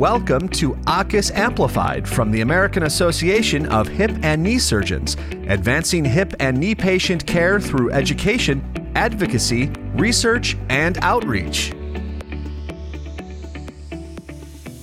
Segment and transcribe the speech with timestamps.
[0.00, 5.14] Welcome to AAHKS Amplified from the American Association of Hip and Knee Surgeons,
[5.46, 8.64] advancing hip and knee patient care through education,
[8.94, 11.74] advocacy, research, and outreach.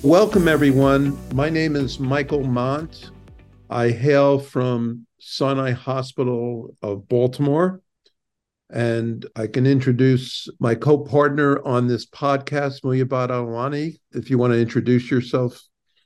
[0.04, 1.18] Welcome, everyone.
[1.34, 3.10] My name is Michael Mont.
[3.72, 7.82] I hail from Sinai Hospital of Baltimore.
[8.70, 14.54] And I can introduce my co partner on this podcast, Muyibat Adelani, if you want
[14.54, 15.62] to introduce yourself.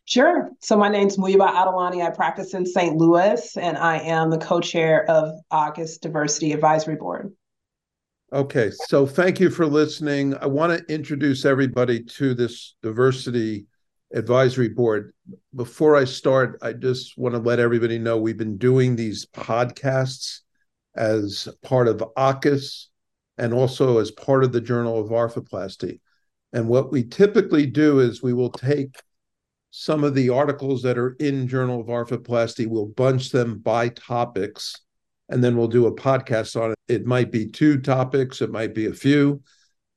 [0.05, 0.51] Sure.
[0.59, 2.05] So my name's Muyibat Adelani.
[2.05, 2.95] I practice in St.
[2.97, 7.31] Louis, and I am the co-chair of AAHKS Diversity Advisory Board.
[8.33, 10.35] Okay, so thank you for listening.
[10.37, 13.65] I want to introduce everybody to this diversity
[14.13, 15.13] advisory board.
[15.55, 20.41] Before I start, I just want to let everybody know we've been doing these podcasts
[20.95, 22.87] as part of AAHKS
[23.37, 25.99] and also as part of the Journal of Arthroplasty.
[26.53, 28.95] And what we typically do is we will take
[29.71, 34.75] some of the articles that are in Journal of Arthroplasty, we'll bunch them by topics,
[35.29, 36.77] and then we'll do a podcast on it.
[36.89, 39.41] It might be two topics, it might be a few.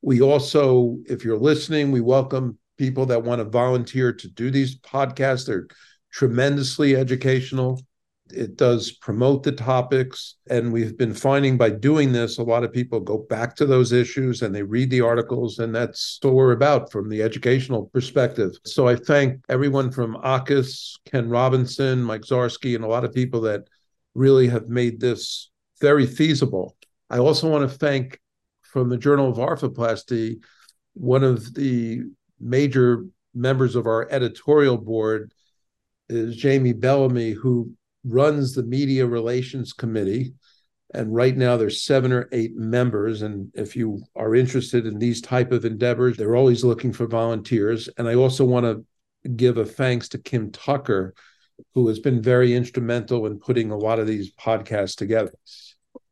[0.01, 4.79] We also, if you're listening, we welcome people that want to volunteer to do these
[4.79, 5.47] podcasts.
[5.47, 5.67] They're
[6.13, 7.83] tremendously educational
[8.31, 10.37] it does promote the topics.
[10.49, 13.93] And we've been finding by doing this, a lot of people go back to those
[13.93, 18.53] issues and they read the articles, and that's what we're about from the educational perspective.
[18.65, 23.43] So I thank everyone from AAHKS, Ken Robinson, Mike Zarski, and a lot of people
[23.43, 23.69] that
[24.15, 25.51] really have made this
[25.81, 26.77] very feasible.
[27.11, 28.21] I also want to thank
[28.63, 30.39] from the Journal of Arthroplasty,
[30.95, 32.03] one of the
[32.41, 35.33] major members of our editorial board
[36.09, 37.71] is Jamie Bellamy, who
[38.05, 40.35] runs the media relations committee.
[40.93, 43.23] And right now there's seven or eight members.
[43.23, 47.89] And if you are interested in these type of endeavors they're always looking for volunteers.
[47.99, 48.85] And i also want to
[49.37, 51.15] give a thanks to kim tucker
[51.75, 55.33] who has been very instrumental in putting a lot of these podcasts together.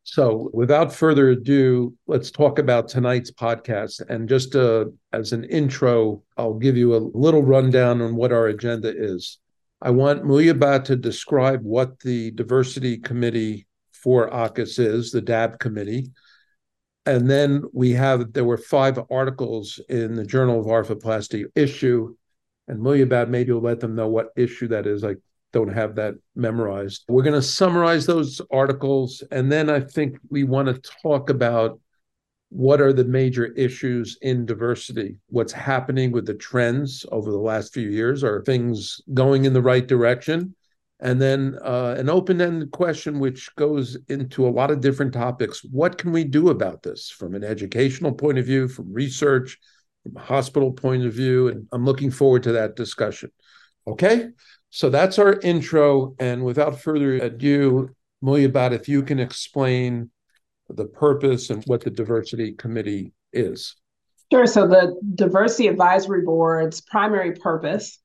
[0.04, 4.00] So without further ado let's talk about tonight's podcast.
[4.08, 8.46] And just uh, as an intro i'll give you a little rundown on what our
[8.46, 9.38] agenda is
[9.84, 16.12] I want Muyibat to describe what the diversity committee for AAHKS is, the DAB committee.
[17.04, 22.14] And then we have, there were five articles in the Journal of Arthroplasty issue.
[22.68, 25.02] And Muyibat, maybe you'll let them know what issue that is.
[25.02, 25.16] I
[25.52, 27.02] don't have that memorized.
[27.08, 29.24] We're going to summarize those articles.
[29.32, 31.80] And then I think we want to talk about
[32.52, 35.16] what are the major issues in diversity?
[35.28, 38.22] What's happening with the trends over the last few years?
[38.22, 40.54] Are things going in the right direction?
[41.00, 45.64] And then uh, an open ended question, which goes into a lot of different topics.
[45.64, 49.58] What can we do about this from an educational point of view, from research,
[50.02, 51.48] from a hospital point of view?
[51.48, 53.30] And I'm looking forward to that discussion.
[53.86, 54.28] Okay.
[54.68, 56.14] So that's our intro.
[56.18, 57.88] And without further ado,
[58.22, 60.10] Muyibat, if you can explain
[60.76, 63.76] the purpose and what the diversity committee is.
[64.32, 64.46] Sure.
[64.46, 67.98] So the diversity advisory board's primary purpose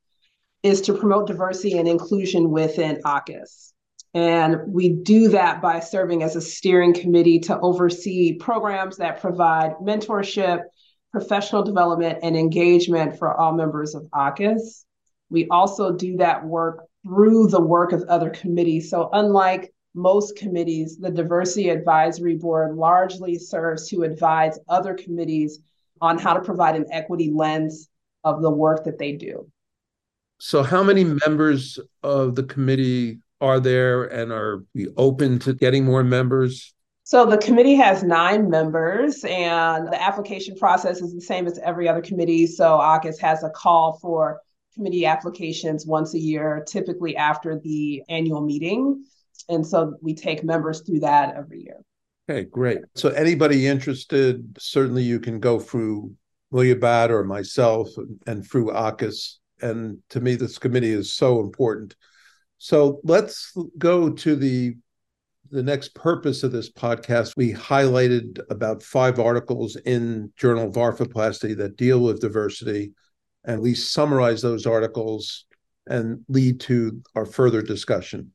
[0.63, 3.71] is to promote diversity and inclusion within AAHKS.
[4.13, 9.75] And we do that by serving as a steering committee to oversee programs that provide
[9.81, 10.63] mentorship,
[11.11, 14.85] professional development, and engagement for all members of AAHKS.
[15.29, 18.89] We also do that work through the work of other committees.
[18.89, 25.59] So, unlike most committees, the Diversity Advisory Board largely serves to advise other committees
[25.99, 27.89] on how to provide an equity lens
[28.23, 29.49] of the work that they do.
[30.39, 35.83] So, how many members of the committee are there, and are we open to getting
[35.83, 36.75] more members?
[37.03, 41.89] So, the committee has nine members, and the application process is the same as every
[41.89, 42.45] other committee.
[42.45, 44.41] So, AAHKS has a call for
[44.75, 49.03] committee applications once a year, typically after the annual meeting.
[49.49, 51.77] And so we take members through that every year.
[52.29, 52.79] Okay, great.
[52.95, 56.11] So anybody interested, certainly you can go through
[56.53, 57.89] Muyibat or myself
[58.25, 59.35] and, through AAHKS.
[59.61, 61.95] And to me, this committee is so important.
[62.57, 64.75] So let's go to the
[65.49, 67.31] the next purpose of this podcast.
[67.37, 72.91] We highlighted about five articles in Journal of Arthroplasty that deal with diversity,
[73.45, 75.45] and we summarize those articles
[75.85, 78.33] and lead to our further discussion.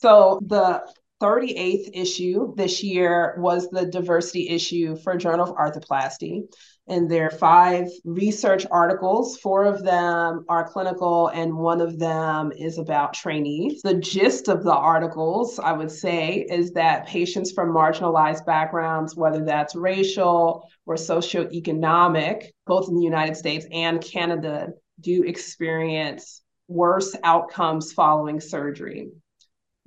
[0.00, 0.84] So the
[1.20, 6.42] 38th issue this year was the diversity issue for Journal of Arthroplasty.
[6.86, 9.38] And there are five research articles.
[9.38, 13.82] Four of them are clinical, and one of them is about trainees.
[13.82, 19.44] The gist of the articles, I would say, is that patients from marginalized backgrounds, whether
[19.44, 24.68] that's racial or socioeconomic, both in the United States and Canada,
[25.00, 29.10] do experience worse outcomes following surgery,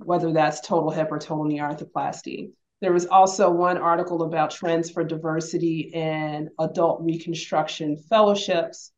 [0.03, 2.51] whether that's total hip or total knee arthroplasty.
[2.81, 8.91] There was also one article about trends for diversity in adult reconstruction fellowships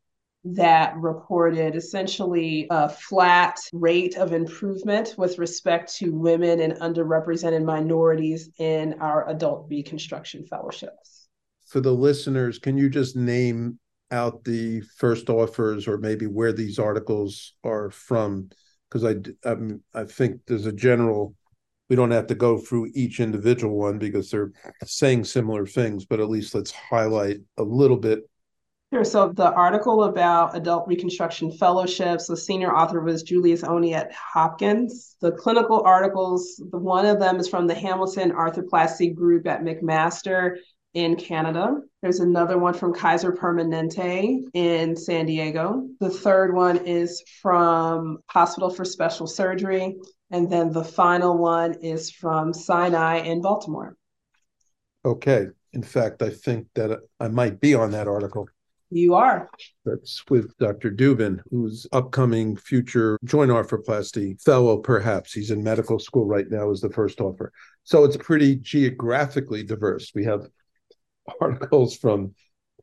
[0.45, 8.49] that reported essentially a flat rate of improvement with respect to women and underrepresented minorities
[8.57, 11.27] in our adult reconstruction fellowships.
[11.65, 13.79] For the listeners, can you just name
[14.11, 18.49] out the first authors or maybe where these articles are from?
[18.93, 21.35] Because I, I'm, um, I think there's a general
[21.89, 24.51] we don't have to go through each individual one because they're
[24.85, 28.23] saying similar things, but at least let's highlight a little bit
[28.93, 29.03] Sure.
[29.03, 35.15] So the article about adult reconstruction fellowships, the senior author was Julius Oni at Hopkins.
[35.19, 40.57] The clinical articles, the one of them is from the Hamilton Arthroplasty Group at McMaster
[40.93, 41.81] in Canada.
[42.01, 45.87] There's another one from Kaiser Permanente in San Diego.
[45.99, 49.95] The third one is from Hospital for Special Surgery.
[50.31, 53.95] And then the final one is from Sinai in Baltimore.
[55.05, 55.47] Okay.
[55.73, 58.47] In fact, I think that I might be on that article.
[58.89, 59.49] You are.
[59.85, 60.91] That's with Dr.
[60.91, 65.33] Dubin, who's upcoming future joint arthroplasty fellow, perhaps.
[65.33, 67.51] He's in medical school right now as the first offer.
[67.83, 70.11] So it's pretty geographically diverse.
[70.13, 70.45] We have
[71.41, 72.33] articles from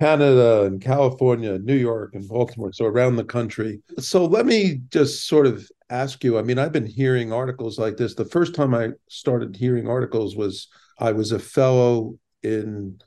[0.01, 3.83] Canada and California, New York and Baltimore, so around the country.
[3.99, 7.97] So let me just sort of ask you I mean, I've been hearing articles like
[7.97, 8.15] this.
[8.15, 12.99] The first time I started hearing articles was I was a fellow in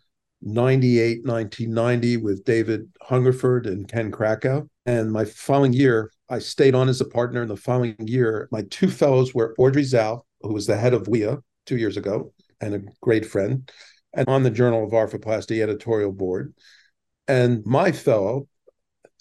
[0.42, 4.68] 98, 1990 with David Hungerford and Ken Krackow.
[4.86, 7.42] And my following year, I stayed on as a partner.
[7.42, 11.08] In the following year, my two fellows were Audrey Tsao, who was the head of
[11.08, 13.72] WIA two years ago and a great friend,
[14.14, 16.54] and on the Journal of Arthroplasty editorial board.
[17.28, 18.48] And my fellow,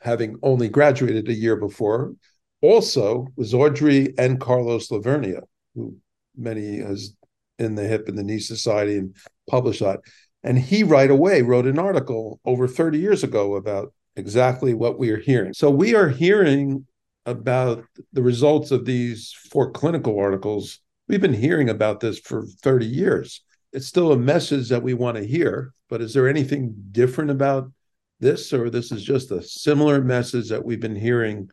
[0.00, 2.14] having only graduated a year before,
[2.60, 5.42] also was Audrey and Carlos Lavernia,
[5.74, 5.96] who
[6.36, 7.14] many has
[7.58, 9.14] in the hip and the knee society and
[9.48, 10.00] published that.
[10.42, 15.10] And he right away wrote an article over 30 years ago about exactly what we
[15.10, 15.54] are hearing.
[15.54, 16.86] So we are hearing
[17.24, 20.80] about the results of these four clinical articles.
[21.08, 23.42] We've been hearing about this for 30 years.
[23.72, 27.72] It's still a message that we want to hear, but is there anything different about
[28.20, 31.50] this, or this is just a similar message that we've been hearing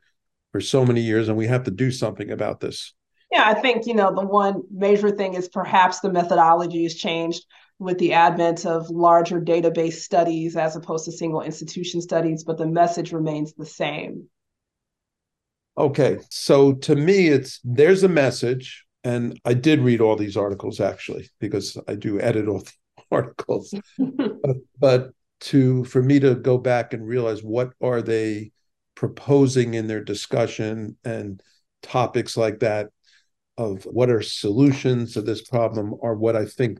[0.51, 2.93] for so many years and we have to do something about this?
[3.31, 7.45] Yeah, I think, you know, the one major thing is perhaps the methodology has changed
[7.77, 12.67] with the advent of larger database studies as opposed to single institution studies, but the
[12.67, 14.27] message remains the same.
[15.77, 16.17] Okay.
[16.29, 18.85] So to me, it's there's a message.
[19.03, 22.71] And I did read all these articles actually, because I do edit all the
[23.11, 23.73] articles.
[23.97, 25.09] but, but
[25.41, 28.51] to for me to go back and realize what are they
[28.95, 31.41] proposing in their discussion and
[31.81, 32.87] topics like that
[33.57, 36.79] of what are solutions to this problem are what I think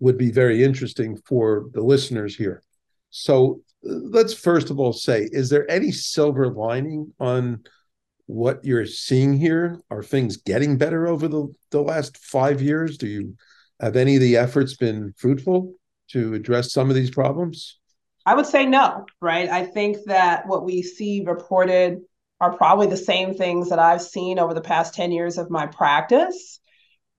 [0.00, 2.62] would be very interesting for the listeners here.
[3.10, 7.64] So let's first of all say, is there any silver lining on
[8.28, 9.80] what you're seeing here?
[9.90, 12.98] Are things getting better over the, the last five years?
[12.98, 13.34] Do you
[13.80, 15.72] have any of the efforts been fruitful
[16.10, 17.78] to address some of these problems?
[18.26, 19.48] I would say no, right?
[19.48, 22.00] I think that what we see reported
[22.38, 25.66] are probably the same things that I've seen over the past 10 years of my
[25.66, 26.60] practice.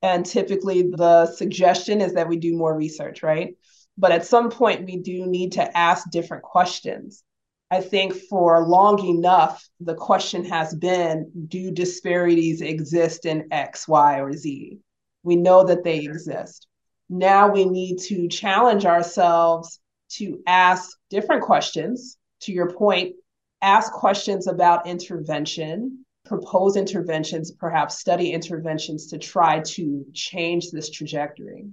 [0.04, 3.56] And typically the suggestion is that we do more research, right?
[3.98, 7.24] But at some point, we do need to ask different questions.
[7.72, 14.22] I think for long enough, the question has been do disparities exist in X, Y,
[14.22, 14.80] or Z?
[15.24, 16.66] We know that they exist.
[17.10, 19.80] Now we need to challenge ourselves
[20.14, 22.18] to ask different questions.
[22.42, 23.16] To your point,
[23.62, 31.68] ask questions about intervention, propose interventions, perhaps study interventions to try to change this trajectory.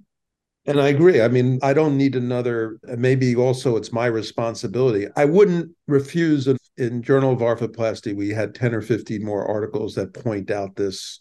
[0.67, 1.21] And I agree.
[1.21, 5.07] I mean, I don't need another, maybe also it's my responsibility.
[5.17, 10.13] I wouldn't refuse in Journal of Arthroplasty, we had 10 or 15 more articles that
[10.13, 11.19] point out this.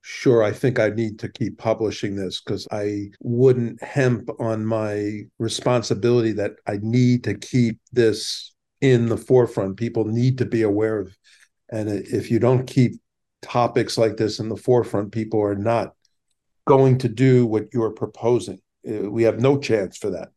[0.00, 5.22] Sure, I think I need to keep publishing this because I wouldn't hemp on my
[5.38, 9.76] responsibility that I need to keep this in the forefront.
[9.76, 11.14] People need to be aware of
[11.70, 13.00] and if you don't keep
[13.42, 15.94] topics like this in the forefront, people are not
[16.66, 18.60] going to do what you're proposing.
[18.86, 20.28] Uh, we have no chance for that.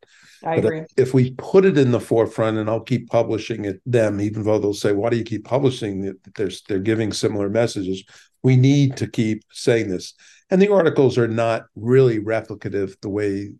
[0.44, 0.86] I but agree.
[0.98, 4.58] If we put it in the forefront, and I'll keep publishing it, them, even though
[4.58, 8.04] they'll say, "Why do you keep publishing it?" They're they're giving similar messages.
[8.44, 10.14] We need to keep saying this,
[10.50, 13.52] and the articles are not really replicative the way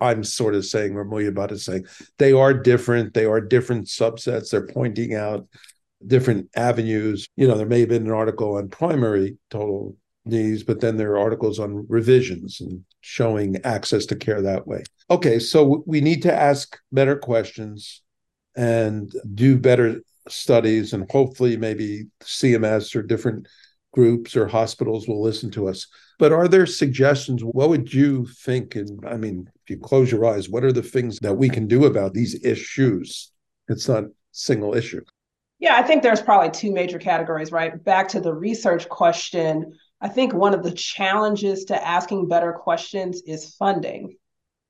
[0.00, 1.86] I'm sort of saying, or about is saying.
[2.18, 3.14] They are different.
[3.14, 4.50] They are different subsets.
[4.50, 5.46] They're pointing out
[6.06, 7.28] different avenues.
[7.36, 11.12] You know, there may have been an article on primary total knees, but then there
[11.12, 14.82] are articles on revisions and showing access to care that way.
[15.10, 18.02] Okay, so we need to ask better questions
[18.56, 23.46] and do better studies, and hopefully, maybe CMS or different
[23.92, 25.86] groups or hospitals will listen to us.
[26.18, 27.42] But are there suggestions?
[27.42, 28.74] What would you think?
[28.74, 31.66] And I mean, if you close your eyes, what are the things that we can
[31.66, 33.32] do about these issues?
[33.68, 35.02] It's not single issue.
[35.58, 37.82] Yeah, I think there's probably two major categories, right?
[37.82, 39.72] Back to the research question,
[40.04, 44.14] I think one of the challenges to asking better questions is funding,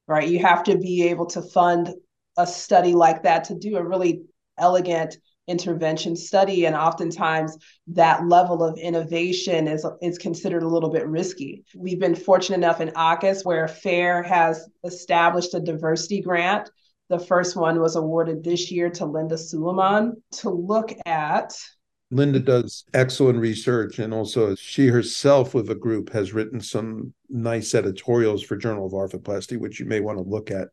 [0.07, 0.29] right?
[0.29, 1.93] You have to be able to fund
[2.39, 4.23] a study like that to do a really
[4.57, 11.07] elegant intervention study and oftentimes that level of innovation is is considered a little bit
[11.09, 11.65] risky.
[11.75, 16.71] We've been fortunate enough in AAHKS where FAIR has established a diversity grant.
[17.09, 20.23] The first one was awarded this year to linda suleiman.
[20.43, 21.57] To look at
[22.11, 27.75] Linda does excellent research, and also she herself, with a group, has written some nice
[27.75, 30.69] editorials for Journal of Arthroplasty, which you may want to look at.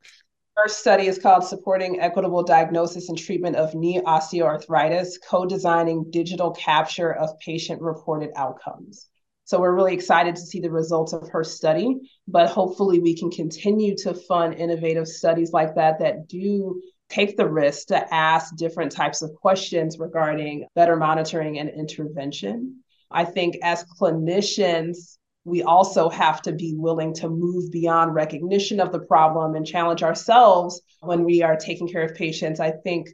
[0.55, 7.13] First study is called Supporting Equitable Diagnosis and Treatment of Knee Osteoarthritis, co-designing digital capture
[7.13, 9.07] of patient-reported outcomes.
[9.45, 11.97] So we're really excited to see the results of her study,
[12.27, 16.81] but hopefully we can continue to fund innovative studies like that that do
[17.11, 22.81] take the risk to ask different types of questions regarding better monitoring and intervention.
[23.11, 28.91] I think as clinicians, we also have to be willing to move beyond recognition of
[28.91, 32.59] the problem and challenge ourselves when we are taking care of patients.
[32.59, 33.09] I think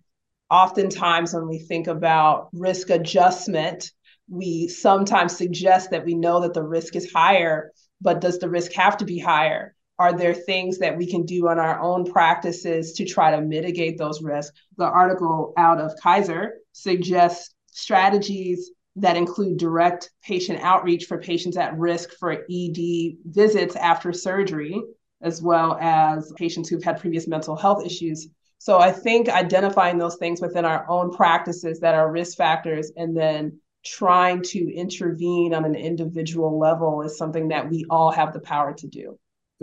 [0.52, 3.92] oftentimes when we think about risk adjustment,
[4.30, 8.74] we sometimes suggest that we know that the risk is higher, but does the risk
[8.74, 9.74] have to be higher?
[10.00, 13.98] Are there things that we can do on our own practices to try to mitigate
[13.98, 14.60] those risks?
[14.78, 21.78] The article out of Kaiser suggests strategies that include direct patient outreach for patients at
[21.78, 24.82] risk for ED visits after surgery,
[25.22, 28.28] as well as patients who've had previous mental health issues.
[28.60, 33.16] So I think identifying those things within our own practices that are risk factors and
[33.16, 38.40] then trying to intervene on an individual level is something that we all have the
[38.40, 39.18] power to do.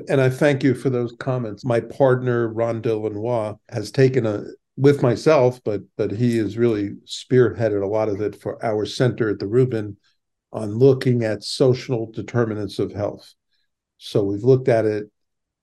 [0.08, 1.64] And I thank you for those comments.
[1.64, 4.44] My partner, Ron Delanois, has taken a
[4.76, 9.30] with myself, but but he has really spearheaded a lot of it for our center
[9.30, 9.96] at the Rubin
[10.52, 13.34] on looking at social determinants of health.
[13.98, 15.10] So we've looked at it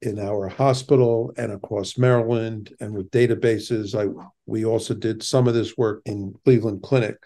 [0.01, 3.95] in our hospital and across Maryland and with databases.
[3.95, 4.11] I
[4.45, 7.17] we also did some of this work in Cleveland Clinic.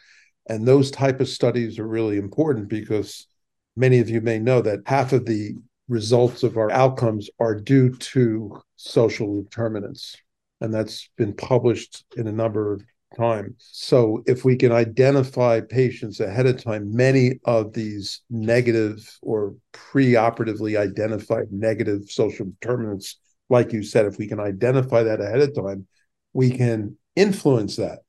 [0.48, 3.28] And those type of studies are really important because
[3.76, 5.56] many of you may know that half of the
[5.88, 10.16] results of our outcomes are due to social determinants.
[10.62, 12.84] And that's been published in a number of
[13.16, 13.70] times.
[13.72, 20.78] So if we can identify patients ahead of time, many of these negative or preoperatively
[20.78, 25.88] identified negative social determinants, like you said, if we can identify that ahead of time,
[26.34, 28.00] we can influence that.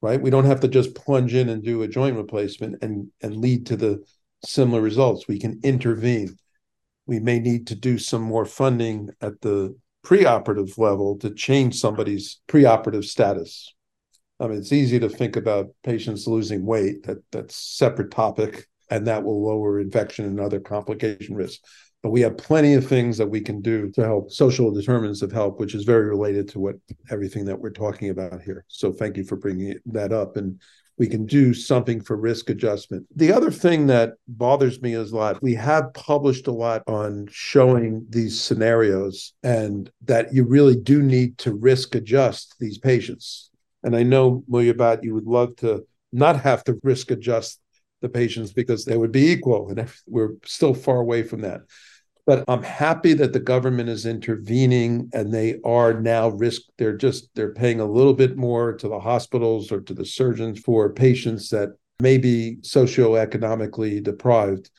[0.00, 0.20] Right.
[0.20, 3.66] We don't have to just plunge in and do a joint replacement and, and lead
[3.66, 4.04] to the
[4.44, 5.26] similar results.
[5.26, 6.36] We can intervene
[7.06, 12.40] we may need to do some more funding at the preoperative level to change somebody's
[12.48, 13.74] preoperative status.
[14.40, 17.04] I mean, it's easy to think about patients losing weight.
[17.04, 21.60] That that's separate topic, and that will lower infection and other complication risks.
[22.02, 25.32] But we have plenty of things that we can do to help social determinants of
[25.32, 26.76] health, which is very related to what
[27.10, 28.66] everything that we're talking about here.
[28.68, 30.36] So thank you for bringing that up.
[30.36, 30.60] And
[30.98, 33.06] we can do something for risk adjustment.
[33.14, 37.26] The other thing that bothers me is a lot, we have published a lot on
[37.30, 43.50] showing these scenarios and that you really do need to risk adjust these patients.
[43.82, 47.60] And I know, Muyibat, you would love to not have to risk adjust
[48.00, 49.70] the patients because they would be equal.
[49.70, 51.62] And we're still far away from that.
[52.26, 57.28] But I'm happy that the government is intervening and they are now risk, they're just,
[57.34, 61.50] they're paying a little bit more to the hospitals or to the surgeons for patients
[61.50, 64.70] that may be socioeconomically deprived.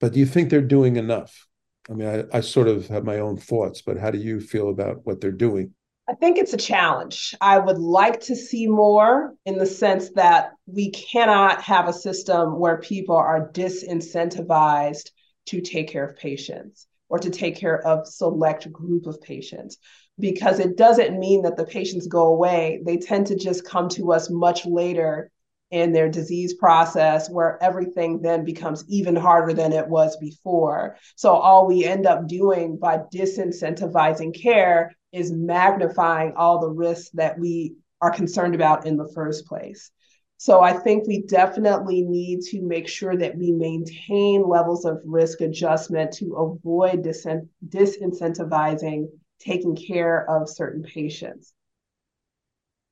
[0.00, 1.46] But do you think they're doing enough?
[1.88, 4.68] I mean, I, I sort of have my own thoughts, but how do you feel
[4.68, 5.74] about what they're doing?
[6.08, 7.34] I think it's a challenge.
[7.40, 12.58] I would like to see more in the sense that we cannot have a system
[12.58, 15.10] where people are disincentivized
[15.46, 19.78] to take care of patients or to take care of select group of patients.
[20.18, 22.80] Because it doesn't mean that the patients go away.
[22.84, 25.30] They tend to just come to us much later
[25.70, 30.96] in their disease process where everything then becomes even harder than it was before.
[31.14, 37.38] So all we end up doing by disincentivizing care is magnifying all the risks that
[37.38, 39.90] we are concerned about in the first place
[40.38, 45.40] So I think we definitely need to make sure that we maintain levels of risk
[45.40, 49.08] adjustment to avoid disincentivizing
[49.40, 51.52] taking care of certain patients.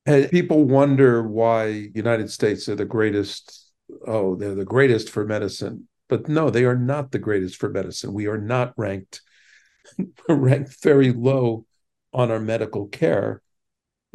[0.06, 3.70] And people wonder why United States are the greatest.
[4.06, 5.86] Oh, they're the greatest for medicine.
[6.08, 8.12] But no, they are not the greatest for medicine.
[8.12, 9.22] We are not ranked
[10.28, 11.64] ranked very low
[12.12, 13.40] on our medical care.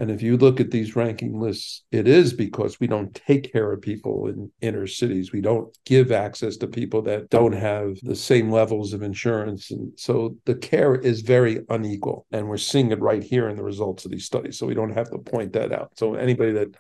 [0.02, 3.72] And if you look at these ranking lists, it is because we don't take care
[3.72, 5.32] of people in inner cities.
[5.32, 9.70] We don't give access to people that don't have the same levels of insurance.
[9.70, 12.26] And so the care is very unequal.
[12.32, 14.58] And we're seeing it right here in the results of these studies.
[14.58, 15.92] So we don't have to point that out.
[15.98, 16.76] So anybody that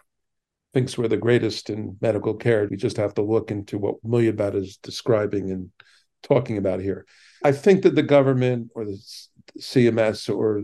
[0.73, 4.55] thinks we're the greatest in medical care, we just have to look into what Muyibat
[4.55, 5.69] is describing and
[6.23, 7.05] talking about here.
[7.43, 8.99] I think that the government or the
[9.59, 10.63] CMS or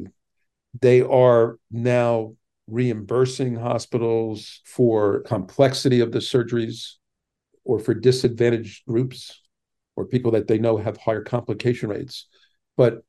[0.81, 2.33] they are now
[2.67, 6.93] reimbursing hospitals for complexity of the surgeries
[7.63, 9.41] or for disadvantaged groups
[9.95, 12.27] or people that they know have higher complication rates.
[12.75, 13.03] But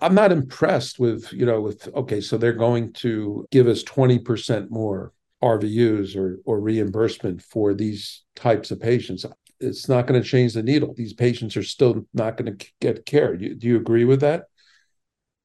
[0.00, 4.70] I'm not impressed with, you know, with, okay, so they're going to give us 20%
[4.70, 5.12] more
[5.42, 9.26] RVUs or, or reimbursement for these types of patients.
[9.58, 10.94] It's not going to change the needle.
[10.96, 13.36] These patients are still not going to get care.
[13.36, 14.44] Do you, do you agree with that?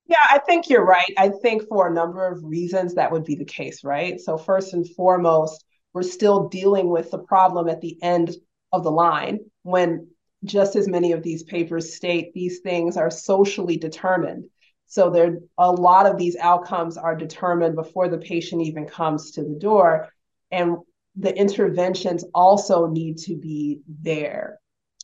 [0.08, 1.12] Yeah, I think you're right.
[1.18, 4.20] I think for a number of reasons that would be the case, right?
[4.20, 8.36] So, first and foremost, we're still dealing with the problem at the end
[8.72, 10.08] of the line when
[10.44, 14.46] just as many of these papers state these things are socially determined.
[14.86, 19.44] So there a lot of these outcomes are determined before the patient even comes to
[19.44, 20.10] the door
[20.52, 20.78] and
[21.16, 24.60] the interventions also need to be there.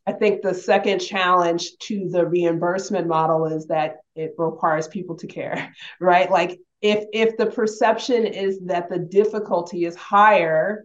[0.06, 5.28] I think the second challenge to the reimbursement model is that it requires people to
[5.28, 6.30] care, right?
[6.30, 10.84] Like if if the perception is that the difficulty is higher,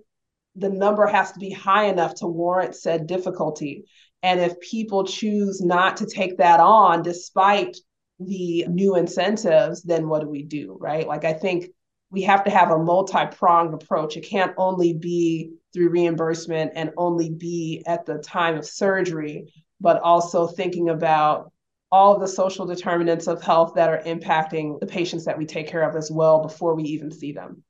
[0.54, 3.84] the number has to be high enough to warrant said difficulty.
[4.22, 7.76] And if people choose not to take that on despite
[8.20, 11.07] the new incentives, then what do we do, right?
[11.07, 11.66] Like I think
[12.11, 14.16] we have to have a multi-pronged approach.
[14.16, 20.01] It can't only be through reimbursement and only be at the time of surgery, but
[20.01, 21.53] also thinking about
[21.90, 25.68] all of the social determinants of health that are impacting the patients that we take
[25.68, 27.62] care of as well before we even see them.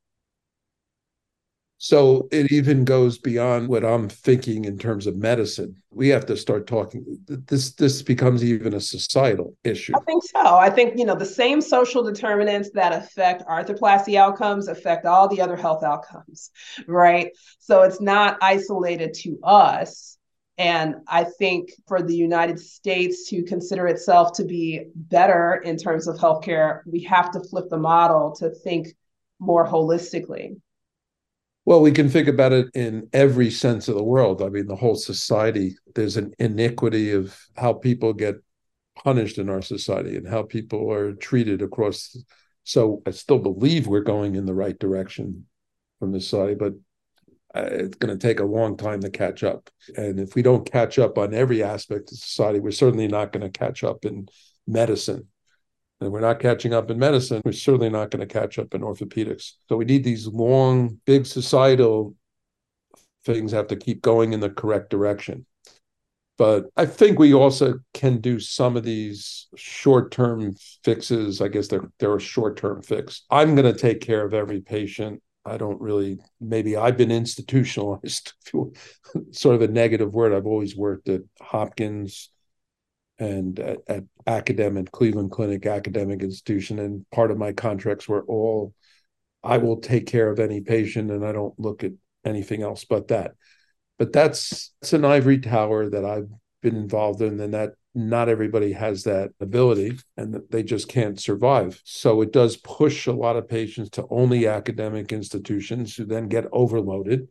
[1.81, 5.81] So it even goes beyond what I'm thinking in terms of medicine.
[5.91, 7.05] We have to start talking.
[7.25, 9.93] This this becomes even a societal issue.
[9.95, 10.57] I think so.
[10.57, 15.39] I think you know the same social determinants that affect arthroplasty outcomes affect all the
[15.39, 16.51] other health outcomes,
[16.85, 17.31] right?
[17.59, 20.17] So it's not isolated to us.
[20.57, 26.09] And I think for the United States to consider itself to be better in terms
[26.09, 28.89] of healthcare, we have to flip the model to think
[29.39, 30.57] more holistically.
[31.65, 34.41] Well, we can think about it in every sense of the world.
[34.41, 38.35] I mean, the whole society, there's an iniquity of how people get
[38.95, 42.17] punished in our society and how people are treated across.
[42.63, 45.45] So I still believe we're going in the right direction
[45.99, 46.73] from the society, but
[47.55, 49.69] uh, it's going to take a long time to catch up.
[49.95, 53.49] And if we don't catch up on every aspect of society, we're certainly not going
[53.49, 54.27] to catch up in
[54.67, 55.27] medicine
[56.01, 57.41] and we're not catching up in medicine.
[57.43, 59.53] We're certainly not going to catch up in orthopedics.
[59.67, 62.15] So we need these long, big societal
[63.25, 65.45] things have to keep going in the correct direction.
[66.37, 71.41] But I think we also can do some of these short-term fixes.
[71.41, 73.25] I guess they're they're a short-term fix.
[73.29, 75.21] I'm going to take care of every patient.
[75.43, 76.19] I don't really.
[76.39, 78.33] Maybe I've been institutionalized.
[79.31, 80.33] sort of a negative word.
[80.33, 82.29] I've always worked at Hopkins
[83.19, 88.73] and at, at academic Cleveland Clinic academic institution, and part of my contracts were all
[89.43, 91.93] I will take care of any patient, and I don't look at
[92.25, 93.35] anything else but that.
[93.97, 96.29] But that's it's an ivory tower that I've
[96.61, 101.81] been involved in, and that not everybody has that ability and they just can't survive.
[101.83, 106.45] So it does push a lot of patients to only academic institutions who then get
[106.51, 107.29] overloaded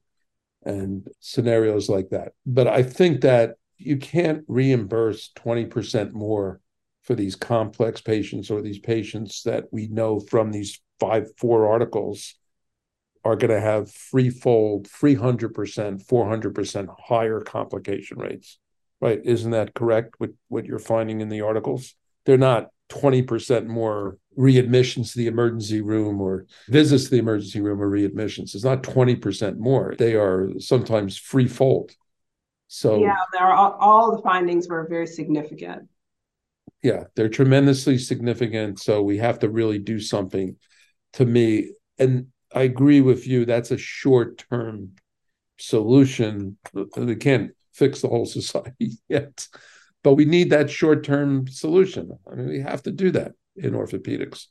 [0.64, 2.32] and scenarios like that.
[2.44, 6.60] But I think that you can't reimburse 20% more
[7.02, 12.34] for these complex patients or these patients that we know from these five four articles
[13.24, 18.58] are going to have threefold 300% 400% higher complication rates
[19.00, 19.20] right?
[19.24, 21.94] Isn't that correct with what you're finding in the articles?
[22.26, 27.80] They're not 20% more readmissions to the emergency room or visits to the emergency room
[27.82, 28.54] or readmissions.
[28.54, 29.94] It's not 20% more.
[29.98, 31.92] They are sometimes threefold
[32.68, 35.88] so yeah, there are all the findings were very significant.
[36.82, 38.78] Yeah, they're tremendously significant.
[38.78, 40.56] So we have to really do something.
[41.14, 43.46] To me, and I agree with you.
[43.46, 44.92] That's a short term
[45.58, 46.58] solution.
[46.74, 49.48] We can't fix the whole society yet,
[50.04, 52.18] but we need that short term solution.
[52.30, 54.46] I mean, we have to do that in orthopedics.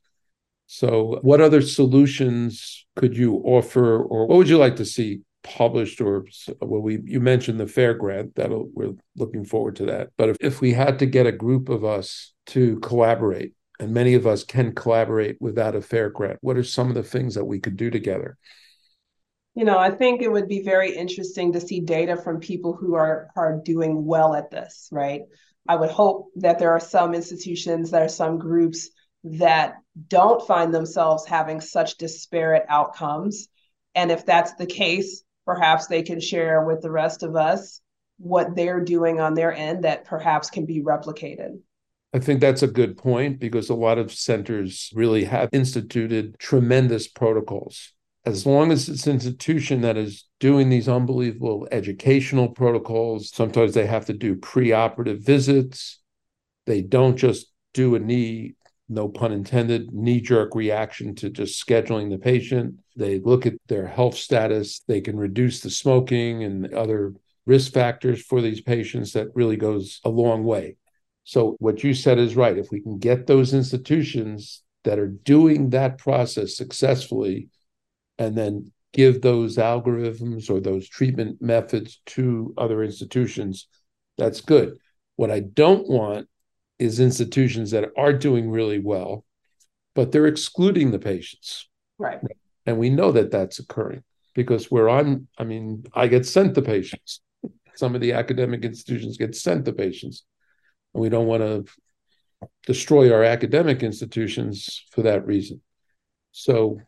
[0.66, 5.22] So, what other solutions could you offer, or what would you like to see
[5.56, 6.02] published?
[6.02, 6.26] Or
[6.62, 10.10] well, we you mentioned the fair grant that we're looking forward to that.
[10.18, 14.14] But if, if we had to get a group of us to collaborate, and many
[14.14, 17.46] of us can collaborate without a fair grant, what are some of the things that
[17.46, 18.38] we could do together?
[19.56, 22.96] You know, I think it would be very interesting to see data from people who
[22.96, 25.22] are are doing well at this, right?
[25.68, 28.90] I would hope that there are some institutions, there are some groups
[29.24, 29.76] that
[30.08, 33.48] don't find themselves having such disparate outcomes.
[33.96, 37.80] And if that's the case, perhaps they can share with the rest of us
[38.18, 41.58] what they're doing on their end that perhaps can be replicated.
[42.14, 47.08] I think that's a good point because a lot of centers really have instituted tremendous
[47.08, 47.94] protocols.
[48.26, 53.86] As long as it's an institution that is doing these unbelievable educational protocols, sometimes they
[53.86, 56.00] have to do preoperative visits.
[56.66, 58.56] They don't just do a knee
[58.90, 62.76] no pun intended, knee jerk reaction to just scheduling the patient.
[62.96, 64.82] They look at their health status.
[64.88, 67.14] They can reduce the smoking and other
[67.46, 69.14] risk factors for these patients.
[69.14, 70.78] That really goes a long way.
[71.24, 72.58] So, what you said is right.
[72.58, 77.50] If we can get those institutions that are doing that process successfully
[78.18, 83.68] and then give those algorithms or those treatment methods to other institutions,
[84.18, 84.78] that's good.
[85.18, 86.30] What I don't want
[86.80, 89.26] is institutions that are doing really well,
[89.96, 91.68] but they're excluding the patients.
[91.98, 92.20] Right.
[92.66, 94.04] And we know that that's occurring
[94.36, 97.22] because where I'm, I mean, I get sent the patients.
[97.76, 100.24] Some of the academic institutions get sent the patients.
[100.94, 101.66] And we don't want to
[102.66, 105.62] destroy our academic institutions for that reason.
[106.32, 106.80] So,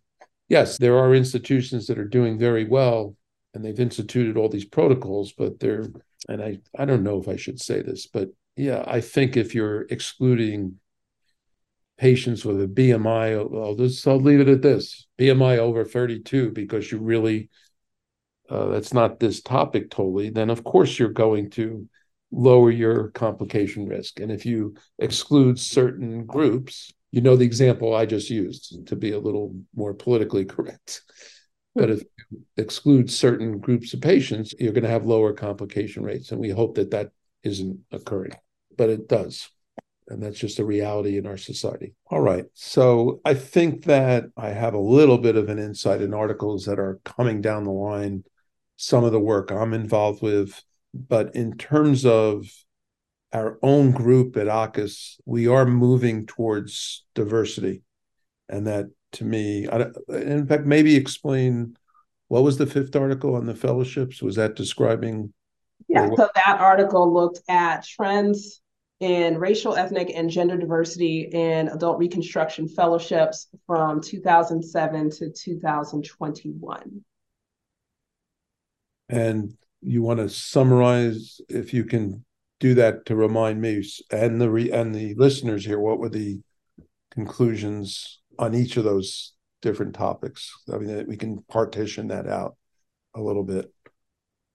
[0.48, 3.16] yes, there are institutions that are doing very well
[3.54, 5.86] and they've instituted all these protocols, but they're,
[6.28, 9.56] and I, I don't know if I should say this, but yeah, I think if
[9.56, 10.80] you're excluding
[11.98, 16.92] patients with a BMI, I'll just I'll leave it at this: BMI over 32, because
[16.92, 17.50] you really
[18.50, 20.30] uh, that's not this topic totally.
[20.30, 21.88] Then of course you're going to
[22.32, 28.06] lower your complication risk, and if you exclude certain groups, you know the example I
[28.06, 31.02] just used to be a little more politically correct.
[31.76, 36.32] But if you exclude certain groups of patients, you're going to have lower complication rates,
[36.32, 37.12] and we hope that that
[37.44, 38.34] isn't occurring
[38.80, 39.52] but it does.
[40.08, 41.94] And that's just a reality in our society.
[42.10, 42.46] All right.
[42.54, 46.80] So I think that I have a little bit of an insight in articles that
[46.80, 48.24] are coming down the line,
[48.78, 50.64] some of the work I'm involved with.
[50.94, 52.46] But in terms of
[53.34, 57.84] our own group at AAHKS, we are moving towards diversity.
[58.48, 61.76] And that to me, I, in fact, maybe explain
[62.30, 64.24] what was the fifth article on the fellowships?
[64.24, 65.34] Was that describing?
[65.88, 68.62] Yeah, so that article looked at trends
[69.00, 77.04] in racial, ethnic, and gender diversity in adult reconstruction fellowships from 2007 to 2021.
[79.08, 82.26] And you want to summarize, if you can
[82.60, 86.42] do that to remind me and the re- and the listeners here, what were the
[87.12, 90.52] conclusions on each of those different topics?
[90.72, 92.58] I mean, we can partition that out
[93.16, 93.74] a little bit.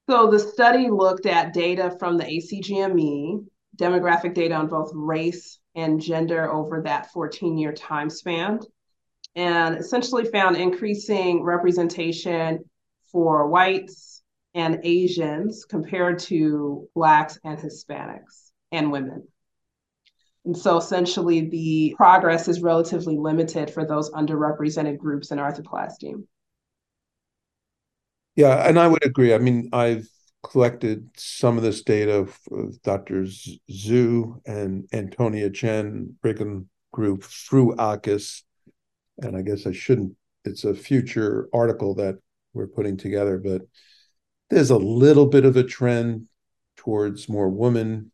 [0.09, 6.01] So the study looked at data from the ACGME, demographic data on both race and
[6.01, 8.61] gender over that 14 year time span,
[9.35, 12.65] and essentially found increasing representation
[13.11, 14.23] for whites
[14.55, 19.27] and Asians compared to Blacks and Hispanics and women.
[20.45, 26.23] And so essentially, the progress is relatively limited for those underrepresented groups in arthroplasty.
[28.37, 29.33] Yeah, and I would agree.
[29.35, 30.09] I mean, I've
[30.43, 33.25] collected some of this data with Dr.
[33.71, 38.43] Zhu and Antonia Chen, Brigham Group through AAHKS.
[39.23, 42.19] And I guess I shouldn't, it's a future article that
[42.53, 43.63] we're putting together, but
[44.51, 46.27] there's a little bit of a trend
[46.77, 48.11] towards more women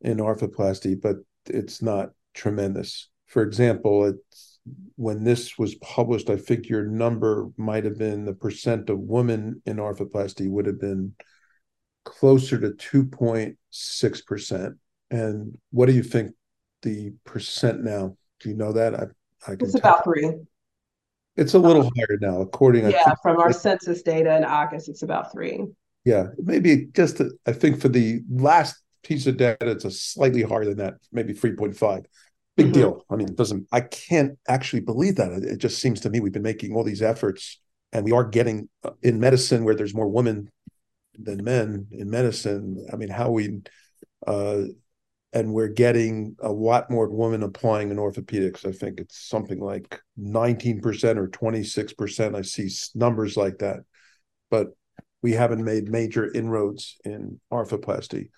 [0.00, 3.08] in arthroplasty, but it's not tremendous.
[3.26, 4.47] For example, it's
[4.96, 9.62] when this was published, I think your number might have been the percent of women
[9.66, 11.14] in arthroplasty would have been
[12.04, 14.74] closer to 2.6%.
[15.10, 16.32] And what do you think
[16.82, 18.16] the percent now?
[18.40, 18.94] Do you know that?
[18.94, 19.04] I,
[19.46, 19.80] I can it's tell.
[19.80, 20.32] about three.
[21.36, 22.90] It's a little um, higher now, according.
[22.90, 25.64] Yeah, from our census data in August, it's about three.
[26.04, 30.64] Yeah, maybe just I think for the last piece of data, it's a slightly higher
[30.64, 32.06] than that, maybe three point five.
[32.58, 32.72] Big mm-hmm.
[32.72, 33.04] deal.
[33.08, 33.68] I mean, it doesn't.
[33.70, 35.30] I can't actually believe that.
[35.30, 37.60] It just seems to me we've been making all these efforts,
[37.92, 40.50] and we are getting uh, in medicine where there's more women
[41.16, 42.84] than men in medicine.
[42.92, 43.60] I mean, how we
[44.26, 44.62] uh,
[45.32, 48.66] and we're getting a lot more women applying in orthopedics.
[48.66, 50.82] I think it's something like 19%
[51.16, 52.34] or 26%.
[52.34, 53.80] I see numbers like that,
[54.50, 54.68] but
[55.22, 58.30] we haven't made major inroads in arthroplasty.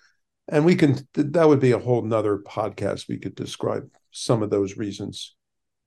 [0.47, 3.07] And we can, that would be a whole nother podcast.
[3.07, 5.35] We could describe some of those reasons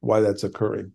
[0.01, 0.93] why that's occurring.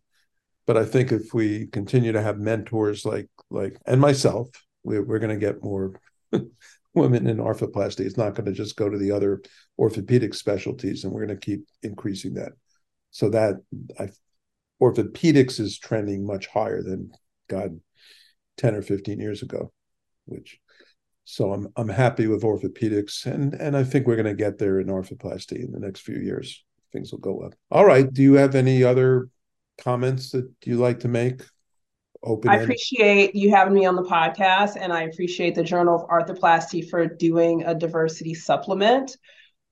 [0.65, 4.49] But I think if we continue to have mentors like, like, and myself,
[4.83, 5.99] we're, we're going to get more
[6.93, 8.01] women in arthroplasty.
[8.01, 9.41] It's not going to just go to the other
[9.77, 12.51] orthopedic specialties, and we're going to keep increasing that.
[13.11, 13.55] So that
[13.99, 14.09] I,
[14.81, 17.11] orthopedics is trending much higher than
[17.47, 17.79] God,
[18.57, 19.71] ten or fifteen years ago,
[20.25, 20.59] which.
[21.25, 24.79] So I'm I'm happy with orthopedics, and and I think we're going to get there
[24.79, 26.63] in arthroplasty in the next few years.
[26.91, 27.53] Things will go up.
[27.71, 28.11] All right.
[28.11, 29.29] Do you have any other
[29.77, 31.41] comments that you like to make?
[32.23, 32.49] open.
[32.49, 36.89] I appreciate you having me on the podcast, and I appreciate the Journal of Arthroplasty
[36.89, 39.17] for doing a diversity supplement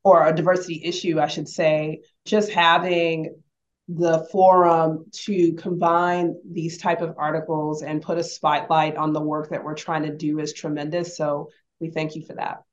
[0.03, 2.01] or a diversity issue, I should say.
[2.25, 3.41] Just having
[3.89, 9.49] the forum to combine these type of articles and put a spotlight on the work
[9.49, 11.15] that we're trying to do is tremendous.
[11.15, 11.49] So
[11.80, 12.63] we thank you for that.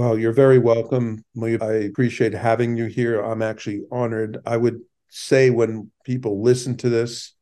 [0.00, 1.22] Well, you're very welcome.
[1.38, 3.20] I appreciate having you here.
[3.20, 4.38] I'm actually honored.
[4.46, 7.34] I would say when people listen to this,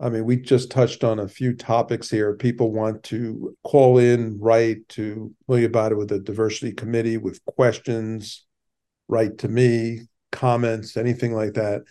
[0.00, 2.36] I mean, we just touched on a few topics here.
[2.36, 8.46] People want to call in, write to William Bada with the diversity committee with questions,
[9.06, 11.82] write to me, comments, anything like that.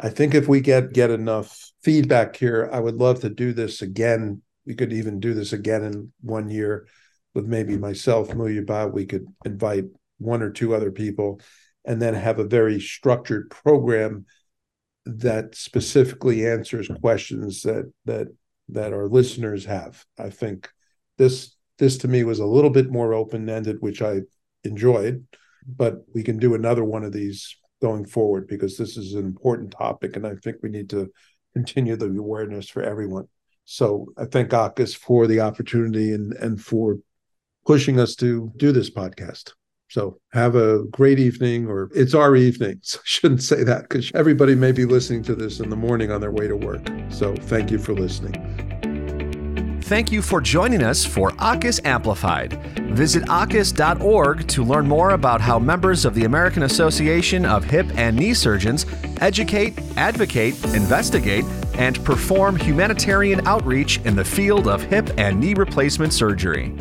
[0.00, 3.82] I think if we get get enough feedback here, I would love to do this
[3.82, 4.40] again.
[4.64, 6.86] We could even do this again in one year
[7.34, 8.92] with maybe myself, Mulyaba.
[8.92, 9.84] We could invite
[10.18, 11.40] one or two other people
[11.84, 14.26] and then have a very structured program
[15.04, 18.28] that specifically answers questions that that
[18.68, 20.04] that our listeners have.
[20.18, 20.70] I think
[21.18, 24.20] this this to me was a little bit more open ended, which I
[24.64, 25.26] enjoyed.
[25.66, 29.72] But we can do another one of these going forward because this is an important
[29.72, 31.10] topic, and I think we need to
[31.52, 33.28] continue the awareness for everyone.
[33.64, 36.98] So I thank AAHKS for the opportunity and and for
[37.64, 39.52] pushing us to do this podcast.
[39.88, 42.80] So have a great evening, or it's our evening.
[42.82, 46.10] So I shouldn't say that because everybody may be listening to this in the morning
[46.10, 46.86] on their way to work.
[47.10, 48.62] So thank you for listening.
[49.82, 52.54] Thank you for joining us for AAHKS Amplified.
[52.94, 58.16] Visit AAHKS.org to learn more about how members of the American Association of Hip and
[58.16, 58.86] Knee Surgeons
[59.20, 61.44] educate, advocate, investigate,
[61.74, 66.74] and perform humanitarian outreach in the field of hip and knee replacement surgery.